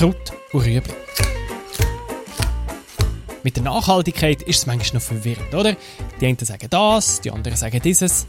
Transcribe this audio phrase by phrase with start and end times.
[0.00, 0.94] Kraut und Rüebli.
[3.42, 5.76] Mit der Nachhaltigkeit ist es manchmal noch verwirrend, oder?
[6.18, 8.26] Die einen sagen das, die anderen sagen dieses.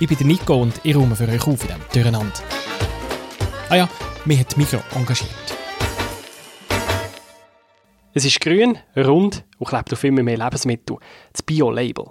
[0.00, 2.40] Ich bin der Nico und ich räume für euch auf in diesem Durcheinander.
[3.68, 3.88] Ah ja,
[4.24, 5.28] mich hat Mikro engagiert.
[8.14, 10.96] Es ist grün, rund und klebt auf immer mehr Lebensmittel.
[11.34, 12.06] Das Bio-Label.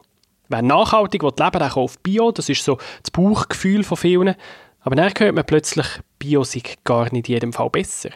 [0.50, 2.32] Wer nachhaltig leben will, der kauft Bio.
[2.32, 4.36] Das ist so das Bauchgefühl von vielen.
[4.84, 5.88] Aber dann hört man plötzlich,
[6.20, 8.10] Bio sei gar nicht in jedem Fall besser.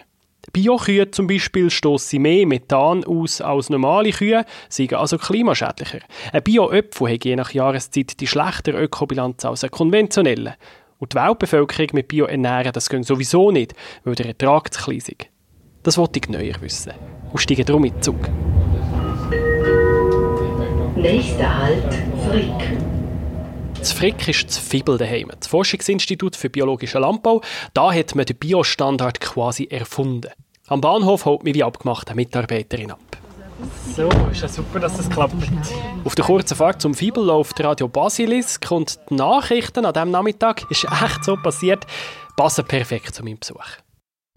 [0.54, 6.00] Biokühe zum Beispiel stoßen mehr Methan aus als normale Kühe, sind also klimaschädlicher.
[6.32, 10.56] Ein Bio-Öpfel hat je nach Jahreszeit die schlechtere Ökobilanz als ein konventioneller.
[11.00, 14.98] Und die Weltbevölkerung mit Bio ernähren, das geht sowieso nicht, weil der Ertrag zu klein
[14.98, 15.28] ist.
[15.84, 16.94] Das wollte ich neuer wissen.
[17.32, 18.20] Und steige darum in den Zug.
[20.96, 21.94] Nächster Halt,
[22.28, 22.87] Frick.
[23.88, 27.42] Das Frick ist das Fibel daheim, das Forschungsinstitut für biologischen Landbau.
[27.74, 30.30] Da hat man den Biostandard quasi erfunden.
[30.68, 33.00] Am Bahnhof holt mich wie abgemacht eine Mitarbeiterin ab.
[33.96, 35.36] So, ist ja super, dass das klappt.
[36.04, 40.70] Auf der kurzen Fahrt zum Fibel läuft Radio Basilisk und die Nachrichten an diesem Nachmittag
[40.70, 41.88] ist echt so passiert,
[42.36, 43.64] passen perfekt zu meinem Besuch.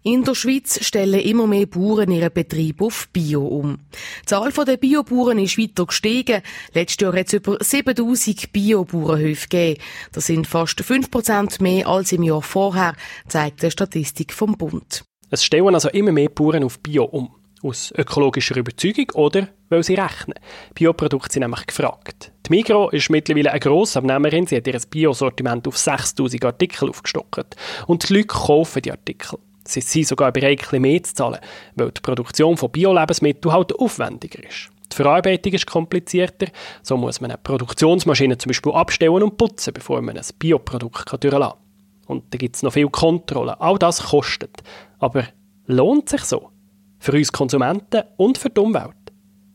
[0.03, 3.81] In der Schweiz stellen immer mehr Bauern ihren Betrieb auf Bio um.
[4.23, 6.41] Die Zahl der Biobauern ist weiter gestiegen.
[6.73, 9.81] Letztes Jahr hat es über 7000 Biobauernhöfe gegeben.
[10.13, 12.95] Das sind fast 5% mehr als im Jahr vorher,
[13.29, 15.05] zeigt die Statistik vom Bund.
[15.29, 17.37] Es stellen also immer mehr Bauern auf Bio um.
[17.63, 20.39] Aus ökologischer Überzeugung oder weil sie rechnen.
[20.73, 22.33] Bioprodukte sind nämlich gefragt.
[22.47, 24.47] Die Migro ist mittlerweile eine grosse Abnehmerin.
[24.47, 27.55] Sie hat ihr Biosortiment auf 6000 Artikel aufgestockt.
[27.87, 29.39] Und die Leute kaufen die Artikel.
[29.67, 31.39] Sie sind sogar bereit, etwas mehr zu zahlen,
[31.75, 34.71] weil die Produktion von Bio-Lebensmitteln halt aufwendiger ist.
[34.91, 36.47] Die Verarbeitung ist komplizierter,
[36.83, 41.41] so muss man eine Produktionsmaschine zum Beispiel abstellen und putzen, bevor man ein Bioprodukt durchlassen
[41.41, 41.59] kann.
[42.07, 43.61] Und da gibt es noch viel Kontrolle.
[43.61, 44.63] All das kostet.
[44.99, 45.25] Aber
[45.67, 46.51] lohnt sich so?
[46.99, 48.97] Für uns Konsumenten und für die Umwelt?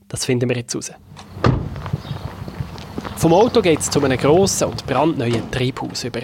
[0.07, 0.91] Das finden wir jetzt raus.
[3.17, 6.21] Vom Auto geht es zu einem grossen und brandneuen Treibhaus über.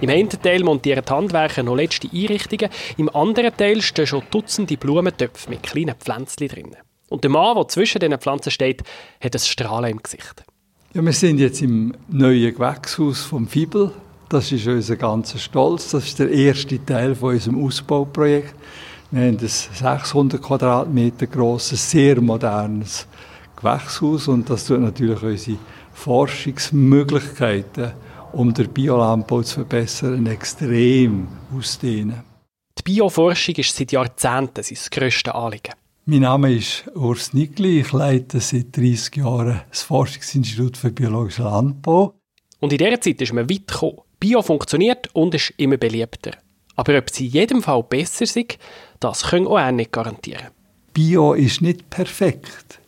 [0.00, 4.76] Im einen Teil montieren die Handwerker noch letzte Einrichtungen, im anderen Teil stehen schon Dutzende
[4.76, 6.76] Blumentöpfe mit kleinen Pflänzchen drin.
[7.08, 8.82] Und der Mann, der zwischen diesen Pflanzen steht,
[9.22, 10.44] hat ein Strahlen im Gesicht.
[10.94, 13.92] Ja, wir sind jetzt im neuen Gewächshaus vom Fibel.
[14.28, 15.90] Das ist unser ganzer Stolz.
[15.90, 18.54] Das ist der erste Teil von unserem Ausbauprojekt.
[19.10, 23.06] Wir haben ein 600 Quadratmeter grosses, sehr modernes
[23.54, 25.58] Gewächshaus und das tut natürlich unsere
[25.92, 27.92] Forschungsmöglichkeiten
[28.34, 32.22] um den Biolandbau zu verbessern, extrem ausdehnen.
[32.78, 35.72] Die Bioforschung ist seit Jahrzehnten sein grösstes Anliegen.
[36.06, 37.80] Mein Name ist Urs Nigli.
[37.80, 42.14] Ich leite seit 30 Jahren das Forschungsinstitut für biologischen Landbau.
[42.60, 43.98] Und in dieser Zeit ist man weit gekommen.
[44.20, 46.32] Bio funktioniert und ist immer beliebter.
[46.76, 48.58] Aber ob sie in jedem Fall besser sind,
[49.00, 50.48] das können auch nicht garantieren.
[50.92, 52.80] Bio ist nicht perfekt.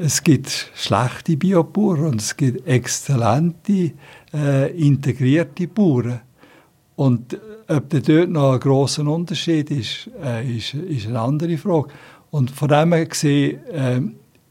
[0.00, 3.92] Es gibt schlechte Biobauern und es gibt exzellente
[4.32, 6.20] äh, integrierte Bauern.
[6.96, 7.38] Und äh,
[7.68, 11.88] ob da dort noch ein grosser Unterschied ist, äh, ist, ist, eine andere Frage.
[12.30, 14.00] Und von dem her gesehen äh,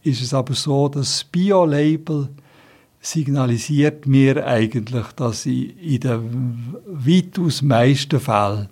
[0.03, 2.29] ist es aber so, dass das Bio-Label
[2.99, 8.69] signalisiert mir eigentlich, dass ich in den weitaus meisten Fällen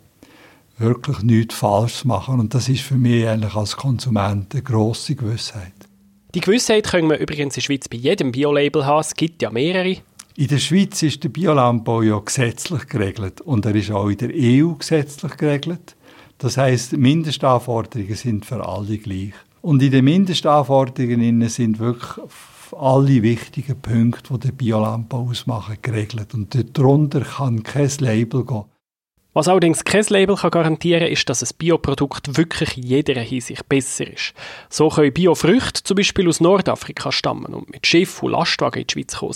[0.78, 2.32] wirklich nichts falsch mache.
[2.32, 5.74] Und das ist für mich eigentlich als Konsument eine grosse Gewissheit.
[6.36, 9.02] Die Gewissheit können wir übrigens in der Schweiz bei jedem Bio-Label haben.
[9.02, 9.98] Es gibt ja mehrere.
[10.40, 14.30] In der Schweiz ist der Biolandbau ja gesetzlich geregelt und er ist auch in der
[14.34, 15.98] EU gesetzlich geregelt.
[16.38, 19.34] Das heißt, Mindestanforderungen sind für alle gleich.
[19.62, 22.26] Und in den Mindestanforderungen sind wirklich
[22.72, 26.34] alle wichtigen Punkte, die den Biolandbau ausmachen, geregelt.
[26.34, 28.64] Und darunter kann kein Label gehen.
[29.34, 33.68] Was allerdings kein Label kann garantieren kann, ist, dass ein Bioprodukt wirklich in jeder Hinsicht
[33.68, 34.34] besser ist.
[34.70, 38.94] So können Biofrüchte zum Beispiel aus Nordafrika stammen und mit Schiff und Lastwagen in die
[38.94, 39.34] Schweiz kommen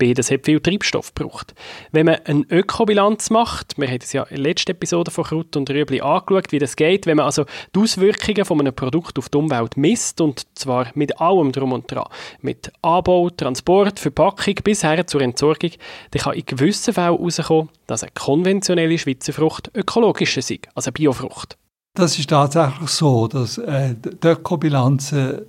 [0.00, 0.08] sein.
[0.08, 1.54] Beides hat viel Treibstoff gebraucht.
[1.92, 5.56] Wenn man eine Ökobilanz macht, wir haben es ja in der letzten Episode von Kraut
[5.56, 7.44] und Rüebli angeschaut, wie das geht, wenn man also
[7.74, 11.90] die Auswirkungen von einem Produkt auf die Umwelt misst und zwar mit allem drum und
[11.90, 12.08] dran,
[12.40, 15.70] mit Anbau, Transport, Verpackung bis her zur Entsorgung,
[16.10, 20.92] dann kann in gewissen Fällen herauskommen, dass eine konventionelle Schweizer Frucht ökologischer ist als eine
[20.92, 21.56] Biofrucht.
[21.94, 25.42] Das ist tatsächlich so, dass äh, die Ökobilanzen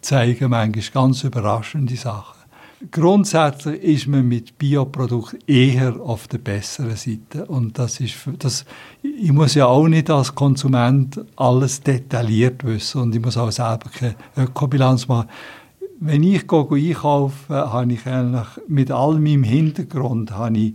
[0.00, 2.35] zeigen manchmal ganz überraschende Sachen.
[2.90, 7.46] Grundsätzlich ist man mit Bioprodukten eher auf der besseren Seite.
[7.46, 8.66] Und das ist, das,
[9.02, 13.88] ich muss ja auch nicht als Konsument alles detailliert wissen und ich muss auch selber
[13.90, 15.30] keine Ökobilanz machen.
[16.00, 20.74] Wenn ich einkaufe, habe ich eigentlich mit all meinem Hintergrund habe ich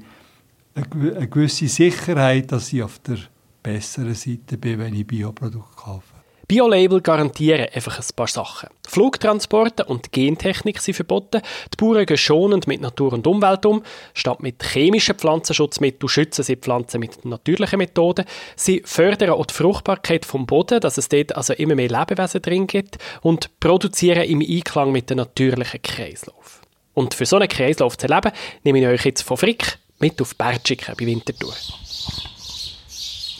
[0.74, 3.18] eine gewisse Sicherheit, dass ich auf der
[3.62, 6.11] besseren Seite bin, wenn ich Bioprodukte kaufe.
[6.52, 8.68] Biolabel garantieren einfach ein paar Sachen.
[8.86, 11.42] Flugtransporte und Gentechnik sind verboten.
[11.72, 13.84] Die Bauern gehen schonend mit Natur und Umwelt um.
[14.14, 18.26] Statt mit chemischen Pflanzenschutzmitteln schützen sie Pflanzen mit natürlichen Methoden.
[18.58, 22.68] Sie fördern auch die Fruchtbarkeit vom Boden, dass es dort also immer mehr Lebewesen drin
[22.68, 26.60] gibt und produzieren im Einklang mit dem natürlichen Kreislauf.
[26.94, 28.34] Und für so einen Kreislauf zu erleben,
[28.66, 31.54] nehme ich euch jetzt von Frick mit auf Bergschicken bei Winterthur.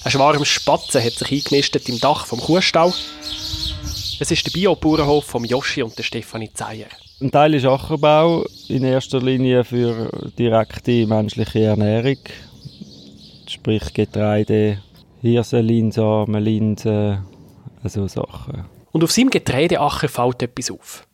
[0.04, 2.92] Ein Schwarm Spatzen hat sich eingenistet im Dach vom Kuhstall.
[4.20, 6.88] Es ist der Biobauernhof von Joshi und der Stefanie Zeyer.
[7.22, 10.10] Ein Teil ist Ackerbau, in erster Linie für
[10.40, 12.18] direkte menschliche Ernährung.
[13.48, 14.80] Sprich Getreide,
[15.22, 17.24] Hirse, Linsamen, Linsen,
[17.84, 18.66] also Sachen.
[18.92, 21.06] Und auf seinem Getreideacher fällt etwas auf.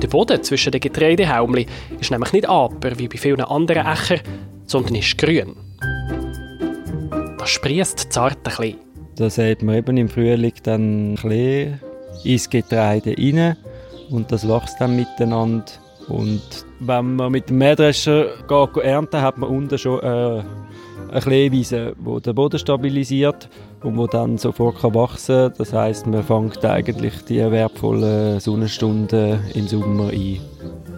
[0.00, 1.66] Der Boden zwischen den Getreidehaumli
[2.00, 4.20] ist nämlich nicht aper wie bei vielen anderen Ächern,
[4.66, 5.63] sondern ist grün.
[7.44, 8.76] Das sprießt zart ein bisschen.
[9.16, 11.74] Da sieht man eben im Frühling dann Klee
[12.24, 13.58] ins Getreide rein
[14.08, 15.66] und das wächst dann miteinander.
[16.08, 16.40] Und
[16.80, 20.42] wenn man mit dem Mähdrescher geht, ernten hat man unten schon äh,
[21.10, 23.50] eine Kleewiese, die den Boden stabilisiert
[23.82, 25.54] und wo dann sofort wachsen kann.
[25.58, 30.40] Das heißt, man fängt eigentlich die wertvollen Sonnenstunden im Sommer ein.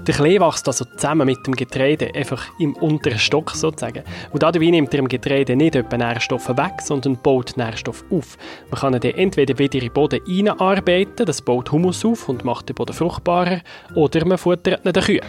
[0.06, 4.04] Der Klee wächst also zusammen mit dem Getreide, einfach im unteren Stock sozusagen.
[4.30, 8.38] Und dabei nimmt er im Getreide nicht etwa Nährstoffe weg, sondern baut Nährstoffe auf.
[8.70, 12.68] Man kann dann entweder wieder in den Boden einarbeiten, das baut Humus auf und macht
[12.68, 13.60] den Boden fruchtbarer,
[13.96, 15.26] oder man futtert ihn den Kühen.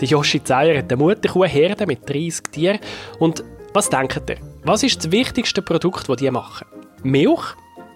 [0.00, 2.78] Der Joshi Zeyer hat eine Mutterkuhherde mit 30 Tieren.
[3.18, 3.44] Und
[3.74, 4.38] was denkt ihr?
[4.64, 6.66] Was ist das wichtigste Produkt, das die machen?
[7.02, 7.54] Milch?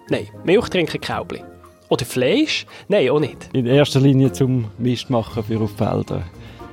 [0.09, 1.43] Nein, Milch trinken Kaubli.
[1.89, 2.65] Oder Fleisch?
[2.87, 3.49] Nein, auch nicht.
[3.53, 6.23] In erster Linie zum Mist machen für auf Feldern.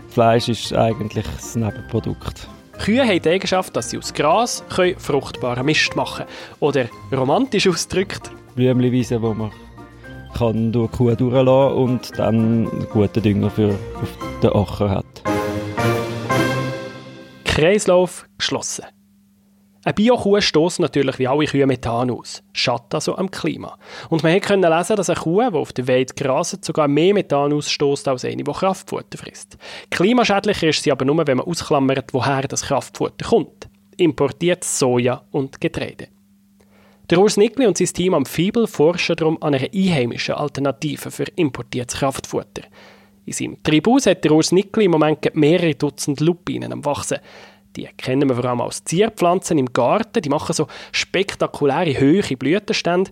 [0.08, 2.48] Fleisch ist eigentlich das Nebenprodukt.
[2.78, 6.28] Kühe haben die Eigenschaft, dass sie aus Gras können fruchtbaren Mist machen können.
[6.60, 8.30] Oder romantisch ausgedrückt.
[8.56, 9.52] Blümchenwiese, wo man
[10.36, 15.04] kann durch die Kuh durchlassen und dann einen guten Dünger für auf den Acker hat.
[17.44, 18.84] Kreislauf geschlossen.
[19.84, 23.76] Eine Bio-Kuh stößt natürlich wie alle Kühe Methan aus, schadet also am Klima.
[24.08, 27.52] Und man konnte lesen, dass eine Kuh, die auf der Weide graset, sogar mehr Methan
[27.52, 29.58] ausstößt als eine, die Kraftfutter frisst.
[29.90, 33.68] Klimaschädlicher ist sie aber nur, wenn man ausklammert, woher das Kraftfutter kommt.
[33.98, 36.08] Importiert Soja und Getreide.
[37.10, 41.26] Der Urs Nickli und sein Team am Fibel forschen darum an einer einheimischen Alternative für
[41.36, 42.62] importiertes Kraftfutter.
[43.26, 47.18] In seinem Tribus hat der Urs Nickli im Moment mehrere Dutzend Lupinen am Wachsen.
[47.76, 50.22] Die kennen wir vor allem als Zierpflanzen im Garten.
[50.22, 53.10] Die machen so spektakuläre, hohe Blütenstände.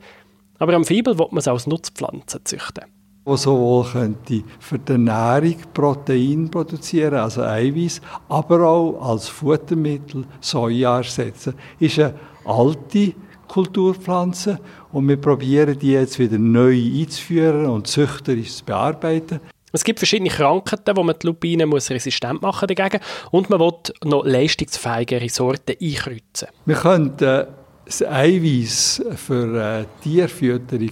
[0.59, 2.85] Aber am Fibel wird man es als Nutzpflanzen züchten.
[3.25, 10.99] Wo sowohl könnte für die Ernährung Protein produzieren, also Eiweiß, aber auch als Futtermittel Soja
[10.99, 11.55] ersetzen.
[11.79, 12.15] Ist eine
[12.45, 13.15] alte
[13.47, 14.59] Kulturpflanze
[14.93, 19.41] und wir probieren die jetzt wieder neu einzuführen und züchterisch zu bearbeiten.
[19.73, 23.73] Es gibt verschiedene Krankheiten, wo man die Lupinen muss resistent machen dagegen und man will
[24.05, 26.49] noch leistungsfähigere Sorten einkreuzen.
[26.67, 27.47] Wir könnten
[27.87, 30.91] das Eiweiß für äh, Tierfütterung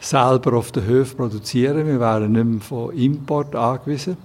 [0.00, 1.86] selber auf den Höfen produzieren.
[1.86, 4.16] Wir wären nicht mehr von Import angewiesen.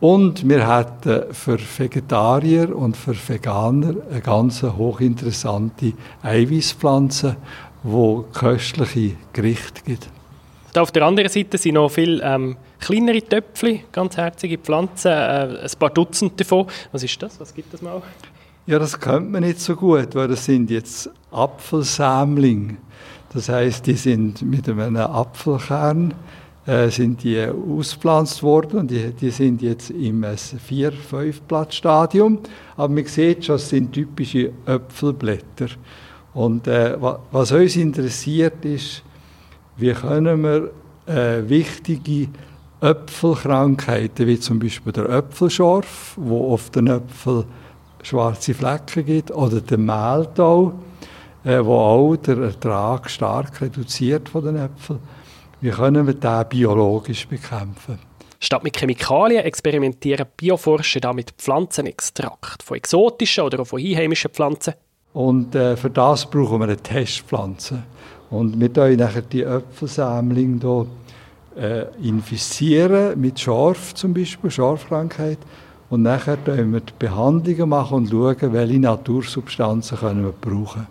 [0.00, 7.36] Und wir hätten für Vegetarier und für Veganer eine ganz hochinteressante Eiweißpflanze,
[7.82, 10.08] die köstliche Gerichte gibt.
[10.76, 15.78] Auf der anderen Seite sind noch viele ähm, kleinere Töpfchen, ganz herzige Pflanzen, äh, ein
[15.78, 16.66] paar Dutzend davon.
[16.92, 17.38] Was ist das?
[17.40, 18.02] Was gibt das mal?
[18.66, 22.76] Ja, das kennt man nicht so gut, weil das sind jetzt Apfelsämlinge.
[23.32, 26.14] Das heißt, die sind mit einem Apfelkern
[26.68, 32.40] äh, sind die auspflanzt worden und die, die sind jetzt im 4-5-Blatt-Stadium.
[32.76, 35.68] Aber man sieht schon, es sind typische Äpfelblätter.
[36.34, 39.02] Und äh, was uns interessiert ist,
[39.78, 40.70] wie können wir
[41.06, 42.28] äh, wichtige
[42.80, 47.44] Äpfelkrankheiten, wie zum Beispiel der Äpfelschorf, wo auf den Äpfeln
[48.02, 50.74] schwarze Flecken gibt, oder der Mehltau,
[51.44, 55.00] äh, wo auch der Ertrag stark reduziert von den Äpfeln.
[55.60, 57.98] Wie können wir den biologisch bekämpfen?
[58.40, 64.74] Statt mit Chemikalien experimentieren Bioforscher da mit Pflanzenextrakt von exotischen oder auch von einheimischen Pflanzen.
[65.12, 67.82] Und äh, für das brauchen wir eine Testpflanze.
[68.30, 70.86] Und wir tun nachher die Äpfelsammlung hier
[71.58, 75.38] äh, infizieren mit Schorf zum Beispiel, Schorfkrankheit.
[75.90, 80.86] Und nachher tun wir die Behandlungen machen und schauen, welche Natursubstanzen können wir brauchen.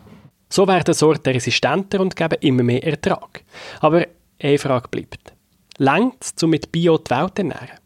[0.49, 3.43] So werden Sorten resistenter und geben immer mehr Ertrag.
[3.79, 4.05] Aber
[4.41, 5.33] eine Frage bleibt.
[5.77, 7.79] Längt es, um mit Bio die Welt ernähren?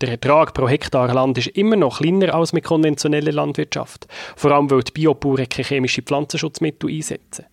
[0.00, 4.06] Der Ertrag pro Hektar Land ist immer noch kleiner als mit konventioneller Landwirtschaft.
[4.34, 7.44] Vor allem, weil die Biobauern keine chemischen Pflanzenschutzmittel einsetzen.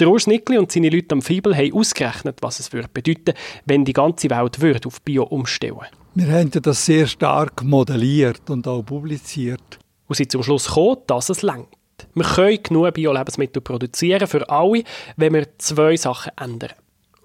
[0.00, 3.34] Der Urs Nickli und seine Leute am Fibel haben ausgerechnet, was es würde bedeuten
[3.66, 5.76] wenn die ganze Welt würde auf Bio umstellen
[6.14, 9.78] Wir haben das sehr stark modelliert und auch publiziert.
[10.08, 11.68] Und sind zum Schluss gekommen, dass es längt.
[12.14, 14.84] Wir können genug Bio-Lebensmittel produzieren für alle,
[15.18, 16.70] wenn wir zwei Sachen ändern.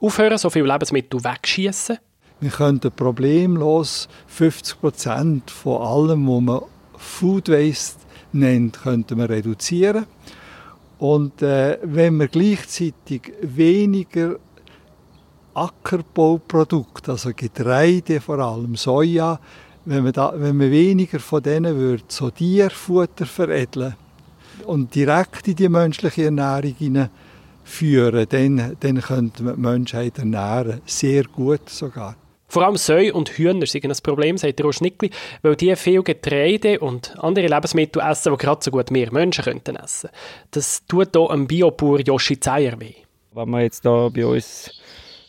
[0.01, 1.97] Aufhören, so viele Lebensmittel wegschießen
[2.41, 6.61] wir könnten problemlos 50 Prozent von allem, was man
[6.97, 7.99] Food Waste
[8.33, 10.05] nennt, könnten wir reduzieren.
[10.99, 14.37] Und äh, wenn wir gleichzeitig weniger
[15.53, 19.39] Ackerbauprodukte, also Getreide, vor allem Soja,
[19.85, 23.95] wenn man, da, wenn man weniger von denen würde, so Tierfutter veredeln
[24.65, 27.09] und direkt in die menschliche Ernährung
[27.63, 30.81] führen, dann, dann könnte man die Menschheit ernähren.
[30.85, 32.15] Sehr gut sogar.
[32.55, 35.09] Vor allem Säu und Hühner sind ein Problem, sagt der Schnickli,
[35.41, 39.75] weil die viel Getreide und andere Lebensmittel essen, die gerade so gut wir Menschen könnten
[39.75, 40.09] essen.
[40.51, 42.93] Das tut hier einem Biobauer Joshi Zeyer weh.
[43.33, 44.71] Wenn man jetzt hier bei uns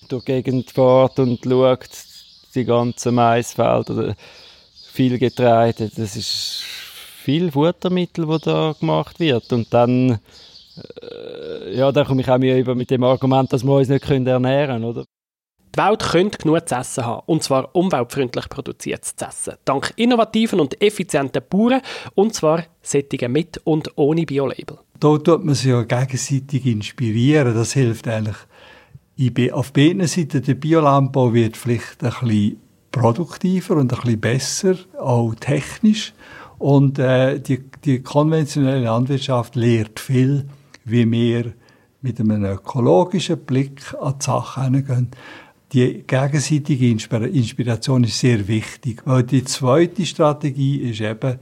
[0.08, 1.88] durch die Gegend fährt und schaut,
[2.54, 4.14] die ganzen Maisfelder,
[4.92, 6.62] viel Getreide, das ist
[7.24, 9.52] viel Futtermittel, das da gemacht wird.
[9.52, 10.20] Und dann,
[11.02, 14.80] äh, ja, da komme ich auch über mit dem Argument, dass wir uns nicht ernähren
[14.80, 15.04] können, oder?
[15.76, 19.54] Die Welt könnte genug zu essen haben, und zwar umweltfreundlich produziertes essen.
[19.66, 21.82] Dank innovativen und effizienten Bauern,
[22.14, 24.78] und zwar sättigen mit und ohne Biolabel.
[24.98, 27.54] Da tut man sich ja gegenseitig inspirieren.
[27.54, 29.52] Das hilft eigentlich.
[29.52, 35.34] Auf beiden Seiten der Biolandbau wird vielleicht ein bisschen produktiver und ein bisschen besser, auch
[35.34, 36.14] technisch.
[36.56, 40.48] Und äh, die, die konventionelle Landwirtschaft lehrt viel,
[40.86, 41.52] wie wir
[42.00, 45.10] mit einem ökologischen Blick an die Sache herangehen
[45.72, 51.38] die gegenseitige Inspiration ist sehr wichtig, weil die zweite Strategie ist eben,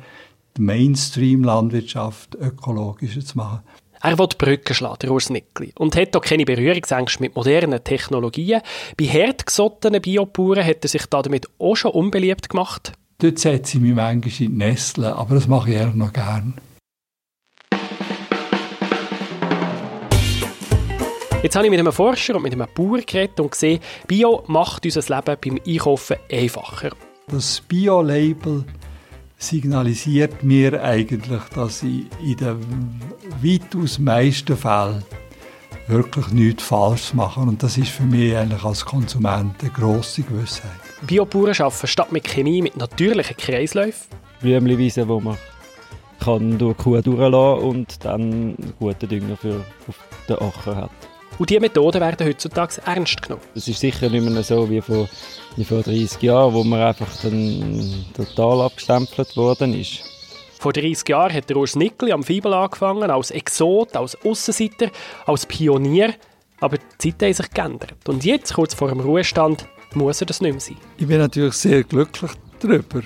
[0.57, 3.61] die Mainstream-Landwirtschaft ökologischer zu machen.
[4.00, 8.61] Er will Brücken schlagen, der Urs Nickli, und hat auch keine Berührungsängste mit modernen Technologien.
[8.99, 12.93] Bei hartgesottenen Biobauern hat er sich damit auch schon unbeliebt gemacht.
[13.19, 16.52] Dort setze ich mich manchmal in die Nestle, aber das mache ich eigentlich noch gerne.
[21.44, 24.86] Jetzt habe ich mit einem Forscher und mit einem Bauer geredet und gesehen, Bio macht
[24.86, 26.92] unser Leben beim Einkaufen einfacher.
[27.28, 28.64] Das Bio-Label
[29.36, 32.98] signalisiert mir eigentlich, dass ich in den
[33.42, 35.04] weitaus meisten Fällen
[35.86, 37.40] wirklich nichts falsch mache.
[37.40, 40.70] Und das ist für mich eigentlich als Konsument eine grosse Gewissheit.
[41.02, 44.06] Biobauern arbeiten statt mit Chemie mit natürlichen Kreisläufen.
[44.40, 45.36] Blümchenwiese, wo man
[46.20, 51.13] kann durch die Kuh durchlassen und dann guten Dünger für auf den Acker hat.
[51.38, 53.43] Und diese Methoden werden heutzutage ernst genommen.
[53.55, 55.09] Es ist sicher nicht mehr so wie vor,
[55.57, 60.00] wie vor 30 Jahren, wo man einfach dann total abgestempelt worden ist.
[60.59, 64.91] Vor 30 Jahren hat der Urs Nickli am Fibel angefangen, als Exot, als Aussenseiter,
[65.26, 66.14] als Pionier.
[66.61, 68.09] Aber die Zeiten haben sich geändert.
[68.09, 70.76] Und jetzt, kurz vor dem Ruhestand, muss er das nicht mehr sein.
[70.97, 73.03] Ich bin natürlich sehr glücklich darüber,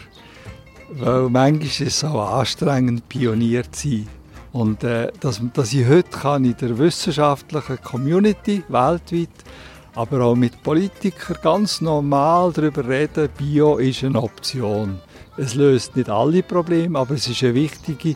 [0.91, 4.09] weil manchmal ist es so anstrengend, Pionier zu sein.
[4.53, 9.29] Und äh, dass, dass ich heute kann in der wissenschaftlichen Community weltweit,
[9.95, 15.01] aber auch mit Politikern ganz normal darüber reden, Bio ist eine Option.
[15.37, 18.15] Es löst nicht alle Probleme, aber es ist eine wichtige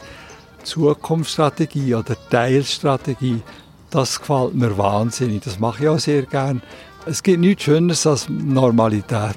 [0.64, 3.42] Zukunftsstrategie oder Teilstrategie.
[3.90, 5.42] Das gefällt mir wahnsinnig.
[5.42, 6.62] Das mache ich auch sehr gern.
[7.04, 9.36] Es gibt nichts Schöneres als Normalität.